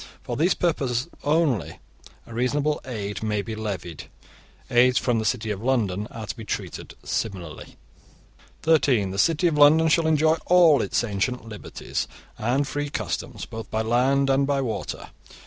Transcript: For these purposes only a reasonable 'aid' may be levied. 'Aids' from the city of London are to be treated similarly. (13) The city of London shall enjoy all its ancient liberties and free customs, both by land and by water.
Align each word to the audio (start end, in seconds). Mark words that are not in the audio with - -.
For 0.23 0.35
these 0.35 0.55
purposes 0.55 1.07
only 1.23 1.77
a 2.25 2.33
reasonable 2.33 2.81
'aid' 2.85 3.21
may 3.21 3.43
be 3.43 3.53
levied. 3.53 4.05
'Aids' 4.71 4.97
from 4.97 5.19
the 5.19 5.25
city 5.25 5.51
of 5.51 5.61
London 5.61 6.07
are 6.07 6.25
to 6.25 6.35
be 6.35 6.43
treated 6.43 6.95
similarly. 7.03 7.75
(13) 8.63 9.11
The 9.11 9.19
city 9.19 9.45
of 9.45 9.59
London 9.59 9.89
shall 9.89 10.07
enjoy 10.07 10.37
all 10.47 10.81
its 10.81 11.03
ancient 11.03 11.47
liberties 11.47 12.07
and 12.39 12.67
free 12.67 12.89
customs, 12.89 13.45
both 13.45 13.69
by 13.69 13.83
land 13.83 14.31
and 14.31 14.47
by 14.47 14.59
water. 14.59 15.11